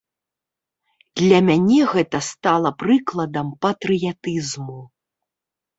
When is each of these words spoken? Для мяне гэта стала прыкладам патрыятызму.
Для 1.21 1.39
мяне 1.51 1.77
гэта 1.93 2.23
стала 2.31 2.69
прыкладам 2.83 3.47
патрыятызму. 3.69 4.79